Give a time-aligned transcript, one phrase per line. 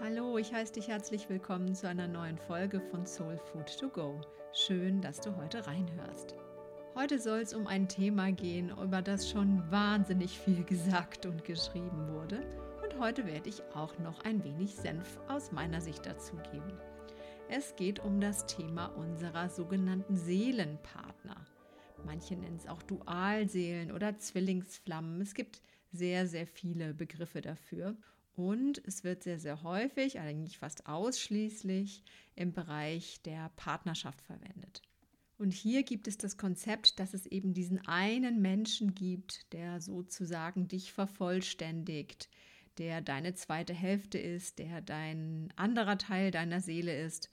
[0.00, 4.20] Hallo, ich heiße dich herzlich willkommen zu einer neuen Folge von Soul Food to Go.
[4.52, 6.34] Schön, dass du heute reinhörst.
[6.96, 12.08] Heute soll es um ein Thema gehen, über das schon wahnsinnig viel gesagt und geschrieben
[12.08, 12.40] wurde.
[12.82, 16.72] Und heute werde ich auch noch ein wenig Senf aus meiner Sicht dazu geben.
[17.48, 21.46] Es geht um das Thema unserer sogenannten Seelenpartner.
[22.04, 25.20] Manche nennen es auch Dualseelen oder Zwillingsflammen.
[25.20, 27.96] Es gibt sehr, sehr viele Begriffe dafür.
[28.36, 32.02] Und es wird sehr, sehr häufig, eigentlich fast ausschließlich
[32.34, 34.82] im Bereich der Partnerschaft verwendet.
[35.38, 40.68] Und hier gibt es das Konzept, dass es eben diesen einen Menschen gibt, der sozusagen
[40.68, 42.28] dich vervollständigt,
[42.78, 47.30] der deine zweite Hälfte ist, der dein anderer Teil deiner Seele ist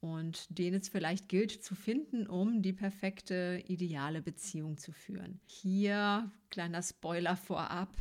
[0.00, 5.40] und den es vielleicht gilt zu finden, um die perfekte, ideale Beziehung zu führen.
[5.46, 7.96] Hier kleiner Spoiler vorab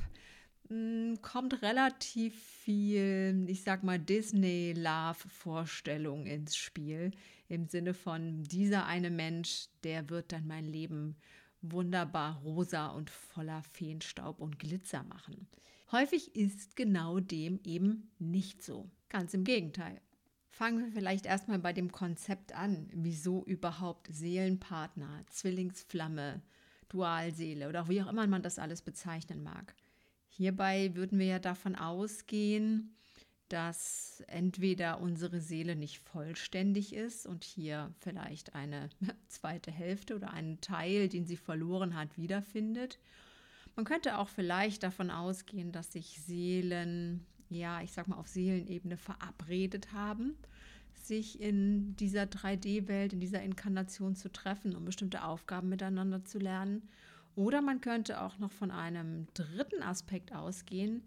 [1.22, 7.12] kommt relativ viel, ich sag mal, Disney-Love-Vorstellung ins Spiel.
[7.48, 11.16] Im Sinne von, dieser eine Mensch, der wird dann mein Leben
[11.62, 15.48] wunderbar rosa und voller Feenstaub und Glitzer machen.
[15.92, 18.90] Häufig ist genau dem eben nicht so.
[19.10, 20.02] Ganz im Gegenteil.
[20.50, 26.42] Fangen wir vielleicht erstmal bei dem Konzept an, wieso überhaupt Seelenpartner, Zwillingsflamme,
[26.90, 29.76] Dualseele oder wie auch immer man das alles bezeichnen mag.
[30.36, 32.96] Hierbei würden wir ja davon ausgehen,
[33.50, 38.90] dass entweder unsere Seele nicht vollständig ist und hier vielleicht eine
[39.28, 42.98] zweite Hälfte oder einen Teil, den sie verloren hat, wiederfindet.
[43.76, 48.98] Man könnte auch vielleicht davon ausgehen, dass sich Seelen, ja, ich sag mal, auf Seelenebene
[48.98, 50.36] verabredet haben,
[50.96, 56.90] sich in dieser 3D-Welt, in dieser Inkarnation zu treffen, um bestimmte Aufgaben miteinander zu lernen
[57.36, 61.04] oder man könnte auch noch von einem dritten Aspekt ausgehen,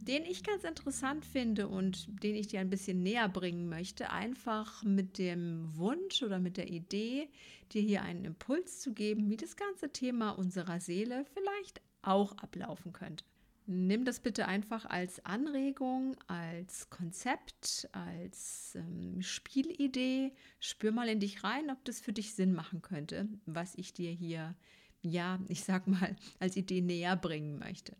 [0.00, 4.82] den ich ganz interessant finde und den ich dir ein bisschen näher bringen möchte, einfach
[4.84, 7.28] mit dem Wunsch oder mit der Idee,
[7.72, 12.92] dir hier einen Impuls zu geben, wie das ganze Thema unserer Seele vielleicht auch ablaufen
[12.92, 13.24] könnte.
[13.70, 20.32] Nimm das bitte einfach als Anregung, als Konzept, als ähm, Spielidee.
[20.58, 24.10] Spür mal in dich rein, ob das für dich Sinn machen könnte, was ich dir
[24.10, 24.56] hier
[25.02, 27.96] ja, ich sag mal, als Idee näher bringen möchte.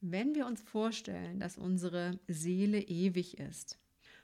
[0.00, 3.78] Wenn wir uns vorstellen, dass unsere Seele ewig ist,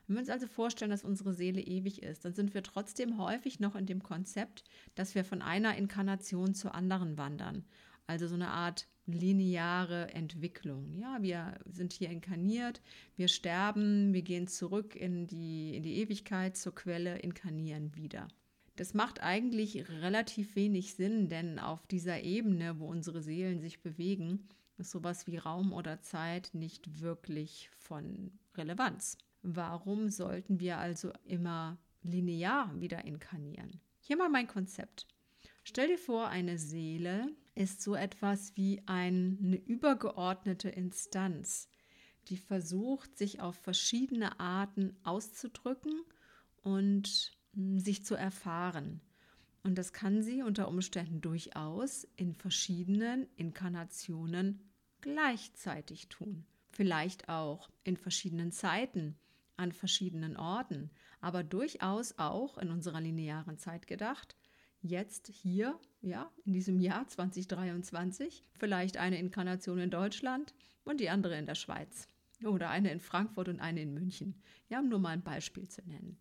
[0.07, 3.61] wenn wir uns also vorstellen, dass unsere Seele ewig ist, dann sind wir trotzdem häufig
[3.61, 7.65] noch in dem Konzept, dass wir von einer Inkarnation zur anderen wandern.
[8.07, 10.93] Also so eine Art lineare Entwicklung.
[10.93, 12.81] Ja, wir sind hier inkarniert,
[13.17, 18.29] wir sterben, wir gehen zurück in die, in die Ewigkeit zur Quelle, inkarnieren wieder.
[18.77, 24.49] Das macht eigentlich relativ wenig Sinn, denn auf dieser Ebene, wo unsere Seelen sich bewegen,
[24.79, 29.19] ist sowas wie Raum oder Zeit nicht wirklich von Relevanz.
[29.43, 33.81] Warum sollten wir also immer linear wieder inkarnieren?
[34.01, 35.07] Hier mal mein Konzept.
[35.65, 41.69] Stell dir vor, eine Seele ist so etwas wie eine übergeordnete Instanz,
[42.29, 46.03] die versucht, sich auf verschiedene Arten auszudrücken
[46.63, 49.01] und sich zu erfahren.
[49.63, 54.61] Und das kann sie unter Umständen durchaus in verschiedenen Inkarnationen
[55.01, 56.45] gleichzeitig tun.
[56.71, 59.17] Vielleicht auch in verschiedenen Zeiten,
[59.57, 64.37] an verschiedenen Orten, aber durchaus auch in unserer linearen Zeit gedacht.
[64.81, 70.55] Jetzt hier, ja, in diesem Jahr 2023, vielleicht eine Inkarnation in Deutschland
[70.85, 72.09] und die andere in der Schweiz.
[72.43, 74.43] Oder eine in Frankfurt und eine in München.
[74.69, 76.19] Ja, um nur mal ein Beispiel zu nennen.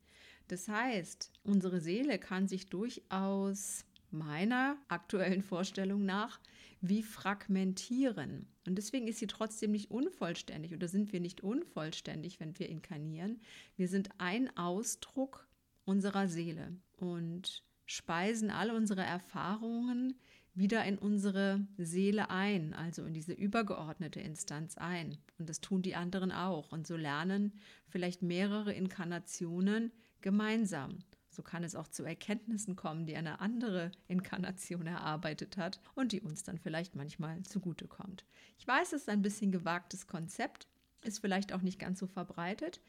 [0.51, 6.41] Das heißt, unsere Seele kann sich durchaus meiner aktuellen Vorstellung nach
[6.81, 8.47] wie fragmentieren.
[8.67, 13.39] Und deswegen ist sie trotzdem nicht unvollständig oder sind wir nicht unvollständig, wenn wir inkarnieren.
[13.77, 15.47] Wir sind ein Ausdruck
[15.85, 20.19] unserer Seele und speisen alle unsere Erfahrungen
[20.53, 25.17] wieder in unsere Seele ein, also in diese übergeordnete Instanz ein.
[25.39, 26.73] Und das tun die anderen auch.
[26.73, 27.53] Und so lernen
[27.87, 30.99] vielleicht mehrere Inkarnationen gemeinsam.
[31.29, 36.21] So kann es auch zu Erkenntnissen kommen, die eine andere Inkarnation erarbeitet hat und die
[36.21, 38.25] uns dann vielleicht manchmal zugutekommt.
[38.59, 40.67] Ich weiß, es ist ein bisschen gewagtes Konzept,
[41.03, 42.81] ist vielleicht auch nicht ganz so verbreitet,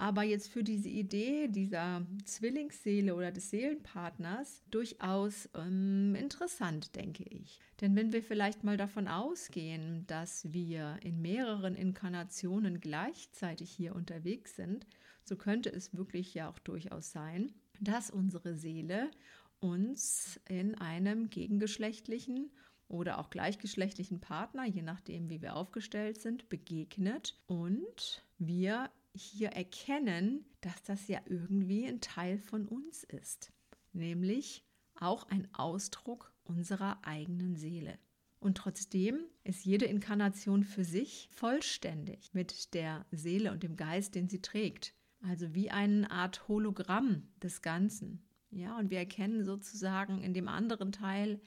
[0.00, 7.60] aber jetzt für diese Idee dieser Zwillingsseele oder des Seelenpartners durchaus ähm, interessant, denke ich.
[7.82, 14.56] Denn wenn wir vielleicht mal davon ausgehen, dass wir in mehreren Inkarnationen gleichzeitig hier unterwegs
[14.56, 14.86] sind,
[15.30, 19.12] so könnte es wirklich ja auch durchaus sein, dass unsere Seele
[19.60, 22.50] uns in einem gegengeschlechtlichen
[22.88, 30.44] oder auch gleichgeschlechtlichen Partner, je nachdem, wie wir aufgestellt sind, begegnet und wir hier erkennen,
[30.62, 33.52] dass das ja irgendwie ein Teil von uns ist,
[33.92, 34.64] nämlich
[34.96, 38.00] auch ein Ausdruck unserer eigenen Seele.
[38.40, 44.28] Und trotzdem ist jede Inkarnation für sich vollständig mit der Seele und dem Geist, den
[44.28, 44.92] sie trägt.
[45.20, 48.22] Also wie eine Art Hologramm des Ganzen.
[48.50, 51.40] Ja, und wir erkennen sozusagen in dem anderen Teil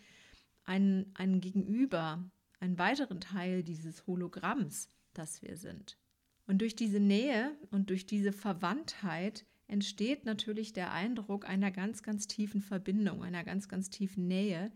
[0.64, 2.24] einen, einen Gegenüber,
[2.60, 5.98] einen weiteren Teil dieses Hologramms, das wir sind.
[6.46, 12.28] Und durch diese Nähe und durch diese Verwandtheit entsteht natürlich der Eindruck einer ganz, ganz
[12.28, 14.72] tiefen Verbindung, einer ganz, ganz tiefen Nähe,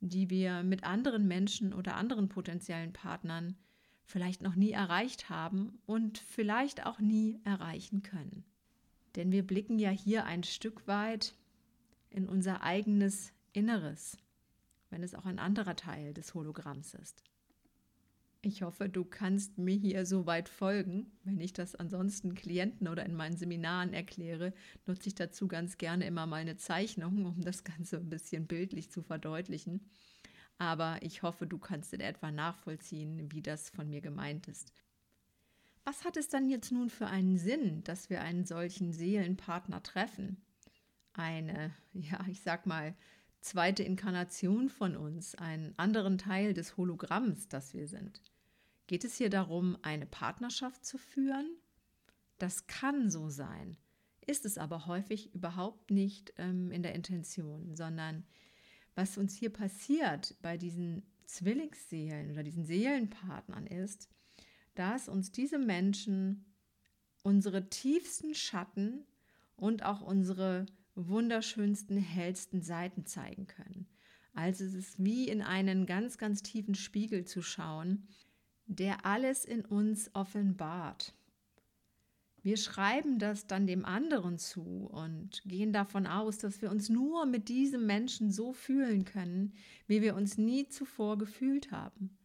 [0.00, 3.56] die wir mit anderen Menschen oder anderen potenziellen Partnern
[4.04, 8.44] vielleicht noch nie erreicht haben und vielleicht auch nie erreichen können.
[9.16, 11.34] Denn wir blicken ja hier ein Stück weit
[12.10, 14.16] in unser eigenes Inneres,
[14.90, 17.22] wenn es auch ein anderer Teil des Hologramms ist.
[18.46, 21.10] Ich hoffe, du kannst mir hier so weit folgen.
[21.22, 24.52] Wenn ich das ansonsten Klienten oder in meinen Seminaren erkläre,
[24.86, 28.90] nutze ich dazu ganz gerne immer mal eine Zeichnung, um das Ganze ein bisschen bildlich
[28.90, 29.80] zu verdeutlichen.
[30.58, 34.72] Aber ich hoffe, du kannst in etwa nachvollziehen, wie das von mir gemeint ist.
[35.84, 40.42] Was hat es dann jetzt nun für einen Sinn, dass wir einen solchen Seelenpartner treffen?
[41.12, 42.94] Eine, ja, ich sag mal,
[43.40, 48.22] zweite Inkarnation von uns, einen anderen Teil des Hologramms, das wir sind.
[48.86, 51.56] Geht es hier darum, eine Partnerschaft zu führen?
[52.38, 53.76] Das kann so sein,
[54.26, 58.24] ist es aber häufig überhaupt nicht ähm, in der Intention, sondern
[58.94, 64.08] was uns hier passiert bei diesen Zwillingsseelen oder diesen Seelenpartnern ist,
[64.74, 66.44] dass uns diese Menschen
[67.22, 69.04] unsere tiefsten Schatten
[69.56, 73.86] und auch unsere wunderschönsten, hellsten Seiten zeigen können.
[74.34, 78.08] Also es ist wie in einen ganz, ganz tiefen Spiegel zu schauen,
[78.66, 81.14] der alles in uns offenbart.
[82.44, 87.24] Wir schreiben das dann dem anderen zu und gehen davon aus, dass wir uns nur
[87.24, 89.54] mit diesem Menschen so fühlen können,
[89.86, 92.18] wie wir uns nie zuvor gefühlt haben.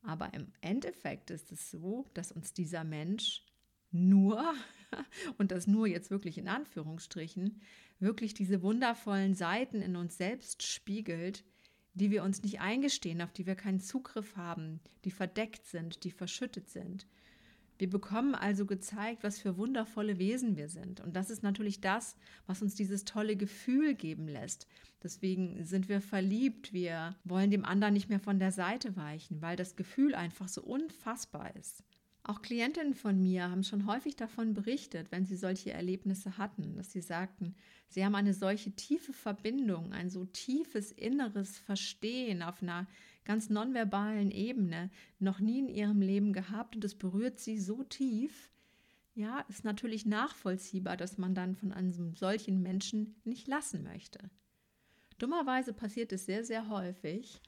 [0.00, 3.44] Aber im Endeffekt ist es so, dass uns dieser Mensch
[3.90, 4.54] nur,
[5.36, 7.60] und das nur jetzt wirklich in Anführungsstrichen,
[7.98, 11.44] wirklich diese wundervollen Seiten in uns selbst spiegelt,
[11.92, 16.10] die wir uns nicht eingestehen, auf die wir keinen Zugriff haben, die verdeckt sind, die
[16.10, 17.06] verschüttet sind.
[17.78, 21.00] Wir bekommen also gezeigt, was für wundervolle Wesen wir sind.
[21.00, 22.16] Und das ist natürlich das,
[22.46, 24.66] was uns dieses tolle Gefühl geben lässt.
[25.02, 29.56] Deswegen sind wir verliebt, wir wollen dem anderen nicht mehr von der Seite weichen, weil
[29.56, 31.84] das Gefühl einfach so unfassbar ist.
[32.24, 36.92] Auch Klientinnen von mir haben schon häufig davon berichtet, wenn sie solche Erlebnisse hatten, dass
[36.92, 37.54] sie sagten,
[37.88, 42.86] sie haben eine solche tiefe Verbindung, ein so tiefes inneres Verstehen auf einer
[43.28, 44.90] ganz nonverbalen Ebene
[45.20, 48.50] noch nie in ihrem Leben gehabt und es berührt sie so tief.
[49.14, 54.30] Ja, ist natürlich nachvollziehbar, dass man dann von einem solchen Menschen nicht lassen möchte.
[55.18, 57.40] Dummerweise passiert es sehr, sehr häufig,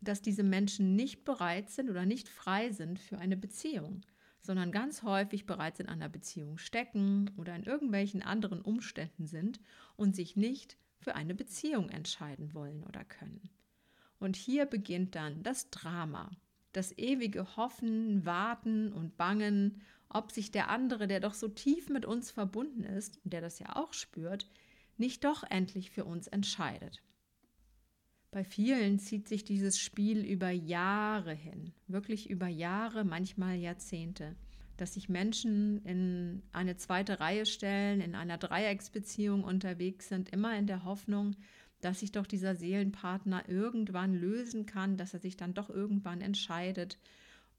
[0.00, 4.02] dass diese Menschen nicht bereit sind oder nicht frei sind für eine Beziehung
[4.42, 9.60] sondern ganz häufig bereits in einer Beziehung stecken oder in irgendwelchen anderen Umständen sind
[9.96, 13.50] und sich nicht für eine Beziehung entscheiden wollen oder können.
[14.22, 16.30] Und hier beginnt dann das Drama,
[16.72, 22.06] das ewige Hoffen, Warten und Bangen, ob sich der andere, der doch so tief mit
[22.06, 24.48] uns verbunden ist und der das ja auch spürt,
[24.96, 27.02] nicht doch endlich für uns entscheidet.
[28.30, 34.36] Bei vielen zieht sich dieses Spiel über Jahre hin, wirklich über Jahre, manchmal Jahrzehnte,
[34.76, 40.68] dass sich Menschen in eine zweite Reihe stellen, in einer Dreiecksbeziehung unterwegs sind, immer in
[40.68, 41.34] der Hoffnung,
[41.82, 46.98] dass sich doch dieser Seelenpartner irgendwann lösen kann, dass er sich dann doch irgendwann entscheidet.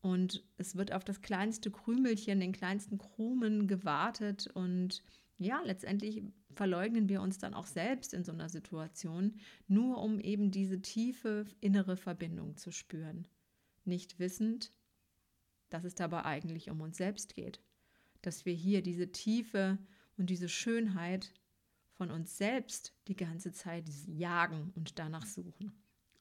[0.01, 5.03] Und es wird auf das kleinste Krümelchen, den kleinsten Krumen gewartet und
[5.37, 10.51] ja, letztendlich verleugnen wir uns dann auch selbst in so einer Situation, nur um eben
[10.51, 13.27] diese tiefe innere Verbindung zu spüren.
[13.83, 14.71] Nicht wissend,
[15.69, 17.59] dass es dabei eigentlich um uns selbst geht.
[18.21, 19.79] Dass wir hier diese Tiefe
[20.17, 21.33] und diese Schönheit
[21.93, 25.71] von uns selbst die ganze Zeit jagen und danach suchen.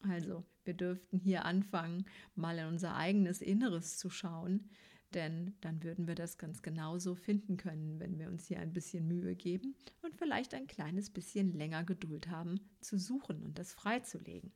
[0.09, 4.69] Also, wir dürften hier anfangen, mal in unser eigenes Inneres zu schauen,
[5.15, 9.07] denn dann würden wir das ganz genauso finden können, wenn wir uns hier ein bisschen
[9.07, 14.53] Mühe geben und vielleicht ein kleines bisschen länger Geduld haben, zu suchen und das freizulegen.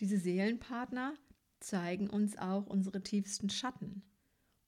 [0.00, 1.14] Diese Seelenpartner
[1.60, 4.02] zeigen uns auch unsere tiefsten Schatten,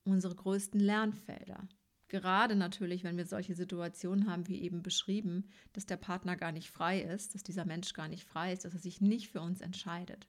[0.04, 1.68] unsere größten Lernfelder.
[2.08, 6.70] Gerade natürlich, wenn wir solche Situationen haben, wie eben beschrieben, dass der Partner gar nicht
[6.70, 9.60] frei ist, dass dieser Mensch gar nicht frei ist, dass er sich nicht für uns
[9.60, 10.28] entscheidet.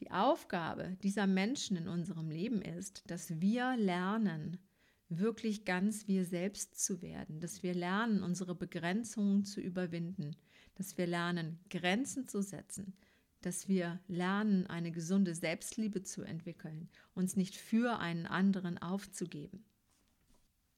[0.00, 4.58] Die Aufgabe dieser Menschen in unserem Leben ist, dass wir lernen,
[5.08, 10.36] wirklich ganz wir selbst zu werden, dass wir lernen, unsere Begrenzungen zu überwinden,
[10.74, 12.94] dass wir lernen, Grenzen zu setzen,
[13.40, 19.64] dass wir lernen, eine gesunde Selbstliebe zu entwickeln, uns nicht für einen anderen aufzugeben.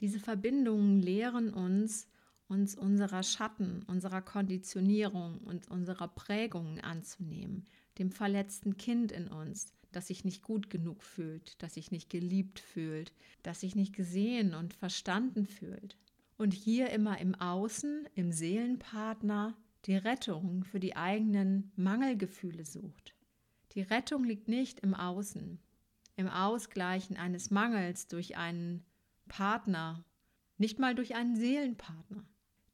[0.00, 2.08] Diese Verbindungen lehren uns,
[2.46, 7.66] uns unserer Schatten, unserer Konditionierung und unserer Prägungen anzunehmen,
[7.98, 12.60] dem verletzten Kind in uns, das sich nicht gut genug fühlt, das sich nicht geliebt
[12.60, 13.12] fühlt,
[13.42, 15.96] das sich nicht gesehen und verstanden fühlt.
[16.36, 23.14] Und hier immer im Außen, im Seelenpartner, die Rettung für die eigenen Mangelgefühle sucht.
[23.72, 25.58] Die Rettung liegt nicht im Außen,
[26.16, 28.84] im Ausgleichen eines Mangels durch einen
[29.28, 30.04] Partner,
[30.56, 32.24] nicht mal durch einen Seelenpartner.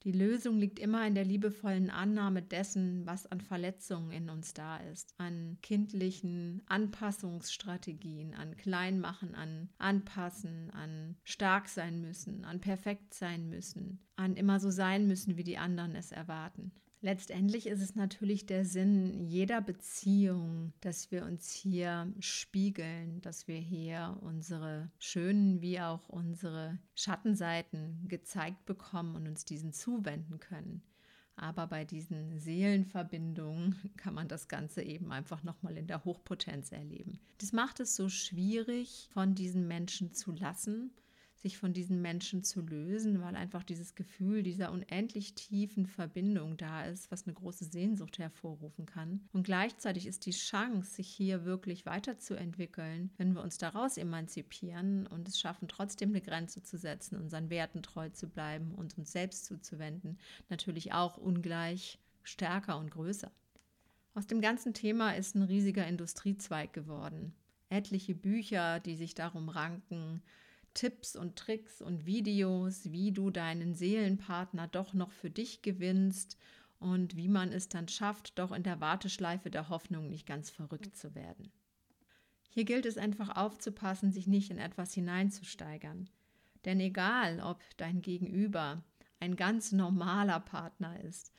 [0.04, 4.76] Die Lösung liegt immer in der liebevollen Annahme dessen, was an Verletzungen in uns da
[4.76, 13.48] ist, an kindlichen Anpassungsstrategien, an Kleinmachen, an Anpassen, an stark sein müssen, an perfekt sein
[13.48, 16.72] müssen, an immer so sein müssen, wie die anderen es erwarten.
[17.04, 23.58] Letztendlich ist es natürlich der Sinn jeder Beziehung, dass wir uns hier spiegeln, dass wir
[23.58, 30.80] hier unsere schönen wie auch unsere Schattenseiten gezeigt bekommen und uns diesen zuwenden können.
[31.36, 37.20] Aber bei diesen Seelenverbindungen kann man das Ganze eben einfach nochmal in der Hochpotenz erleben.
[37.36, 40.90] Das macht es so schwierig, von diesen Menschen zu lassen
[41.44, 46.86] sich von diesen Menschen zu lösen, weil einfach dieses Gefühl dieser unendlich tiefen Verbindung da
[46.86, 49.28] ist, was eine große Sehnsucht hervorrufen kann.
[49.34, 55.28] Und gleichzeitig ist die Chance, sich hier wirklich weiterzuentwickeln, wenn wir uns daraus emanzipieren und
[55.28, 59.44] es schaffen, trotzdem eine Grenze zu setzen, unseren Werten treu zu bleiben und uns selbst
[59.44, 60.16] zuzuwenden,
[60.48, 63.30] natürlich auch ungleich stärker und größer.
[64.14, 67.34] Aus dem ganzen Thema ist ein riesiger Industriezweig geworden.
[67.68, 70.22] Etliche Bücher, die sich darum ranken,
[70.74, 76.36] Tipps und Tricks und Videos, wie du deinen Seelenpartner doch noch für dich gewinnst
[76.78, 80.96] und wie man es dann schafft, doch in der Warteschleife der Hoffnung nicht ganz verrückt
[80.96, 81.50] zu werden.
[82.50, 86.10] Hier gilt es einfach aufzupassen, sich nicht in etwas hineinzusteigern.
[86.64, 88.82] Denn egal, ob dein Gegenüber
[89.20, 91.32] ein ganz normaler Partner ist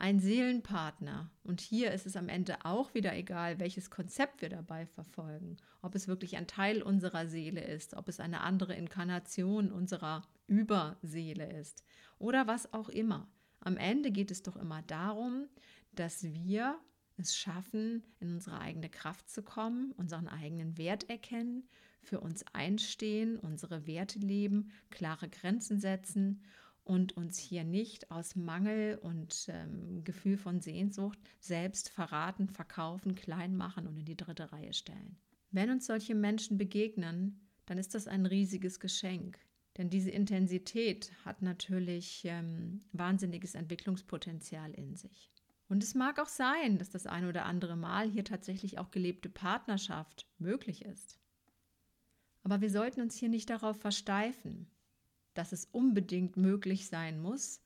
[0.00, 1.30] ein Seelenpartner.
[1.44, 5.58] Und hier ist es am Ende auch wieder egal, welches Konzept wir dabei verfolgen.
[5.82, 11.52] Ob es wirklich ein Teil unserer Seele ist, ob es eine andere Inkarnation unserer Überseele
[11.52, 11.84] ist
[12.18, 13.28] oder was auch immer.
[13.60, 15.48] Am Ende geht es doch immer darum,
[15.92, 16.78] dass wir
[17.18, 21.68] es schaffen, in unsere eigene Kraft zu kommen, unseren eigenen Wert erkennen,
[22.00, 26.42] für uns einstehen, unsere Werte leben, klare Grenzen setzen
[26.84, 33.56] und uns hier nicht aus Mangel und ähm, Gefühl von Sehnsucht selbst verraten, verkaufen, klein
[33.56, 35.16] machen und in die dritte Reihe stellen.
[35.50, 39.38] Wenn uns solche Menschen begegnen, dann ist das ein riesiges Geschenk.
[39.76, 45.30] Denn diese Intensität hat natürlich ähm, wahnsinniges Entwicklungspotenzial in sich.
[45.68, 49.28] Und es mag auch sein, dass das ein oder andere Mal hier tatsächlich auch gelebte
[49.28, 51.20] Partnerschaft möglich ist.
[52.42, 54.66] Aber wir sollten uns hier nicht darauf versteifen
[55.40, 57.62] dass es unbedingt möglich sein muss,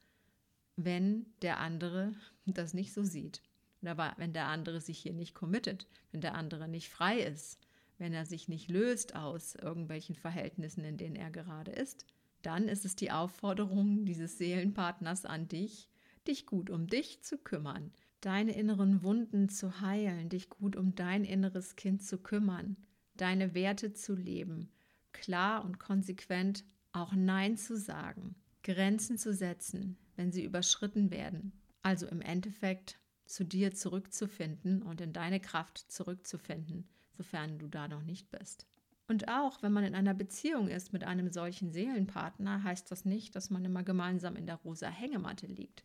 [0.76, 2.14] wenn der andere
[2.46, 3.42] das nicht so sieht.
[3.82, 7.58] Oder wenn der andere sich hier nicht committet, wenn der andere nicht frei ist,
[7.98, 12.06] wenn er sich nicht löst aus irgendwelchen Verhältnissen, in denen er gerade ist,
[12.42, 15.88] dann ist es die Aufforderung dieses Seelenpartners an dich,
[16.28, 17.90] dich gut um dich zu kümmern,
[18.20, 22.76] deine inneren Wunden zu heilen, dich gut um dein inneres Kind zu kümmern,
[23.16, 24.70] deine Werte zu leben,
[25.12, 31.52] klar und konsequent auch Nein zu sagen, Grenzen zu setzen, wenn sie überschritten werden.
[31.82, 38.02] Also im Endeffekt zu dir zurückzufinden und in deine Kraft zurückzufinden, sofern du da noch
[38.02, 38.66] nicht bist.
[39.06, 43.36] Und auch wenn man in einer Beziehung ist mit einem solchen Seelenpartner, heißt das nicht,
[43.36, 45.84] dass man immer gemeinsam in der rosa Hängematte liegt.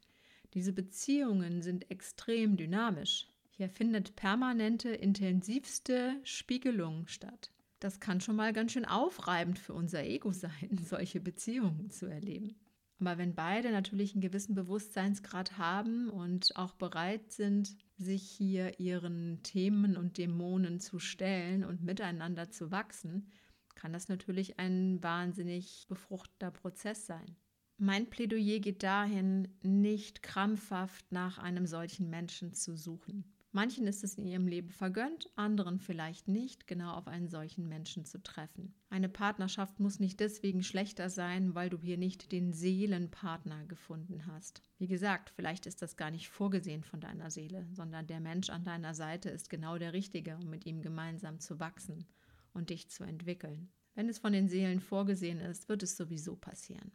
[0.53, 3.27] Diese Beziehungen sind extrem dynamisch.
[3.49, 10.03] Hier findet permanente, intensivste Spiegelung statt das kann schon mal ganz schön aufreibend für unser
[10.03, 12.55] Ego sein, solche Beziehungen zu erleben.
[12.99, 19.41] Aber wenn beide natürlich einen gewissen Bewusstseinsgrad haben und auch bereit sind, sich hier ihren
[19.41, 23.29] Themen und Dämonen zu stellen und miteinander zu wachsen,
[23.75, 27.37] kann das natürlich ein wahnsinnig befruchtender Prozess sein.
[27.77, 33.23] Mein Plädoyer geht dahin, nicht krampfhaft nach einem solchen Menschen zu suchen.
[33.51, 38.05] Manchen ist es in ihrem Leben vergönnt, anderen vielleicht nicht, genau auf einen solchen Menschen
[38.05, 38.75] zu treffen.
[38.91, 44.61] Eine Partnerschaft muss nicht deswegen schlechter sein, weil du hier nicht den Seelenpartner gefunden hast.
[44.77, 48.63] Wie gesagt, vielleicht ist das gar nicht vorgesehen von deiner Seele, sondern der Mensch an
[48.63, 52.05] deiner Seite ist genau der Richtige, um mit ihm gemeinsam zu wachsen
[52.53, 53.71] und dich zu entwickeln.
[53.95, 56.91] Wenn es von den Seelen vorgesehen ist, wird es sowieso passieren.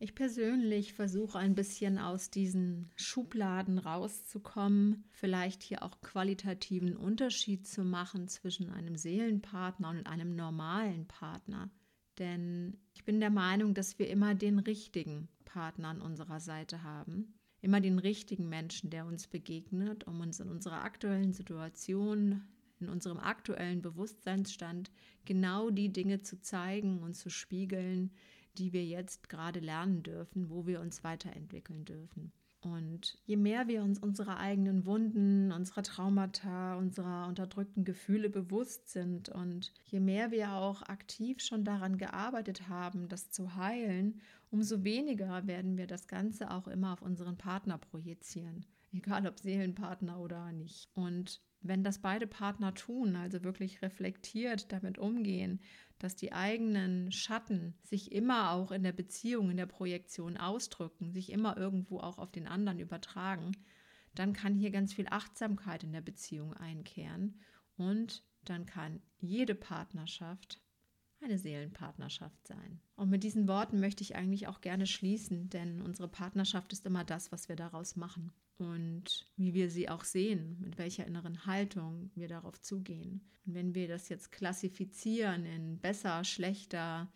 [0.00, 7.82] Ich persönlich versuche ein bisschen aus diesen Schubladen rauszukommen, vielleicht hier auch qualitativen Unterschied zu
[7.82, 11.68] machen zwischen einem Seelenpartner und einem normalen Partner.
[12.18, 17.34] Denn ich bin der Meinung, dass wir immer den richtigen Partner an unserer Seite haben.
[17.60, 22.44] Immer den richtigen Menschen, der uns begegnet, um uns in unserer aktuellen Situation,
[22.78, 24.92] in unserem aktuellen Bewusstseinsstand
[25.24, 28.12] genau die Dinge zu zeigen und zu spiegeln,
[28.58, 32.32] die wir jetzt gerade lernen dürfen, wo wir uns weiterentwickeln dürfen.
[32.60, 39.28] Und je mehr wir uns unserer eigenen Wunden, unserer Traumata, unserer unterdrückten Gefühle bewusst sind
[39.28, 45.46] und je mehr wir auch aktiv schon daran gearbeitet haben, das zu heilen, umso weniger
[45.46, 48.66] werden wir das Ganze auch immer auf unseren Partner projizieren.
[48.92, 50.88] Egal ob Seelenpartner oder nicht.
[50.94, 55.60] Und wenn das beide Partner tun, also wirklich reflektiert damit umgehen,
[55.98, 61.32] dass die eigenen Schatten sich immer auch in der Beziehung, in der Projektion ausdrücken, sich
[61.32, 63.52] immer irgendwo auch auf den anderen übertragen,
[64.14, 67.40] dann kann hier ganz viel Achtsamkeit in der Beziehung einkehren
[67.76, 70.60] und dann kann jede Partnerschaft
[71.20, 72.80] eine Seelenpartnerschaft sein.
[72.96, 77.04] Und mit diesen Worten möchte ich eigentlich auch gerne schließen, denn unsere Partnerschaft ist immer
[77.04, 82.10] das, was wir daraus machen und wie wir sie auch sehen, mit welcher inneren Haltung
[82.14, 83.20] wir darauf zugehen.
[83.46, 87.10] Und wenn wir das jetzt klassifizieren in besser, schlechter,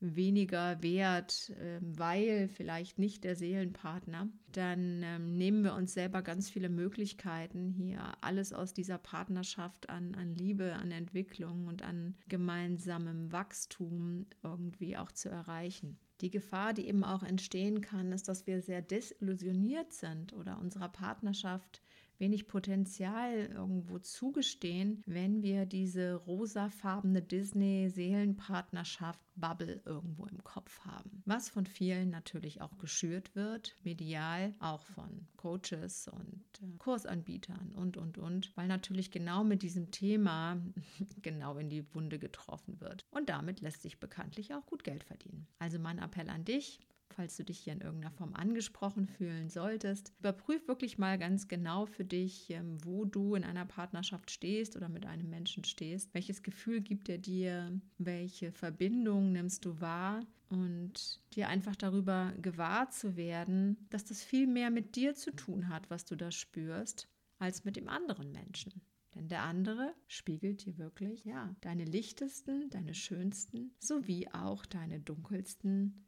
[0.00, 6.50] weniger wert, ähm, weil vielleicht nicht der Seelenpartner, dann ähm, nehmen wir uns selber ganz
[6.50, 13.32] viele Möglichkeiten, hier alles aus dieser Partnerschaft an, an Liebe, an Entwicklung und an gemeinsamem
[13.32, 15.98] Wachstum irgendwie auch zu erreichen.
[16.20, 20.88] Die Gefahr, die eben auch entstehen kann, ist, dass wir sehr desillusioniert sind oder unserer
[20.88, 21.82] Partnerschaft
[22.18, 31.22] wenig Potenzial irgendwo zugestehen, wenn wir diese rosafarbene Disney-Seelenpartnerschaft Bubble irgendwo im Kopf haben.
[31.26, 37.96] Was von vielen natürlich auch geschürt wird, medial, auch von Coaches und äh, Kursanbietern und,
[37.96, 40.60] und, und, weil natürlich genau mit diesem Thema
[41.22, 43.04] genau in die Wunde getroffen wird.
[43.10, 45.46] Und damit lässt sich bekanntlich auch gut Geld verdienen.
[45.58, 46.80] Also mein Appell an dich,
[47.16, 50.12] falls du dich hier in irgendeiner Form angesprochen fühlen solltest.
[50.18, 54.88] Überprüf wirklich mal ganz genau für dich, ähm, wo du in einer Partnerschaft stehst oder
[54.88, 56.12] mit einem Menschen stehst.
[56.14, 57.80] Welches Gefühl gibt er dir?
[57.98, 60.20] Welche Verbindung nimmst du wahr?
[60.48, 65.68] Und dir einfach darüber gewahr zu werden, dass das viel mehr mit dir zu tun
[65.68, 68.80] hat, was du da spürst, als mit dem anderen Menschen.
[69.16, 76.05] Denn der andere spiegelt dir wirklich, ja, deine lichtesten, deine schönsten sowie auch deine dunkelsten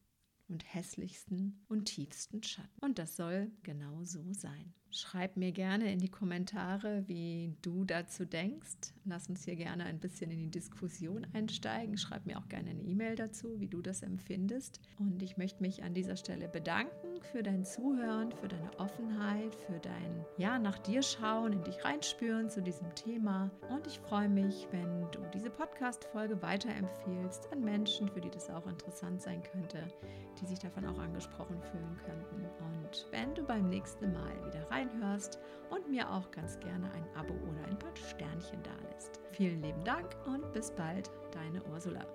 [0.49, 2.79] und hässlichsten und tiefsten Schatten.
[2.81, 4.73] Und das soll genau so sein.
[4.91, 8.95] Schreib mir gerne in die Kommentare, wie du dazu denkst.
[9.05, 11.99] Lass uns hier gerne ein bisschen in die Diskussion einsteigen.
[11.99, 14.81] Schreib mir auch gerne eine E-Mail dazu, wie du das empfindest.
[14.99, 19.79] Und ich möchte mich an dieser Stelle bedanken für dein Zuhören, für deine Offenheit, für
[19.79, 23.51] dein Ja nach dir schauen, in dich reinspüren zu diesem Thema.
[23.69, 28.67] Und ich freue mich, wenn du diese Podcast-Folge weiterempfehlst an Menschen, für die das auch
[28.67, 29.87] interessant sein könnte,
[30.41, 32.45] die sich davon auch angesprochen fühlen könnten.
[32.61, 35.39] Und wenn du beim nächsten Mal wieder rein reinhörst
[35.71, 39.21] und mir auch ganz gerne ein Abo oder ein paar Sternchen da lässt.
[39.33, 42.07] Vielen lieben Dank und bis bald, deine Ursula.